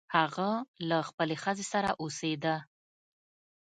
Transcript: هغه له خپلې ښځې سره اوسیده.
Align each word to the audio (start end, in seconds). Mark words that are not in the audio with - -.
هغه 0.15 0.49
له 0.89 0.97
خپلې 1.09 1.35
ښځې 1.43 1.65
سره 1.73 1.89
اوسیده. 2.01 2.55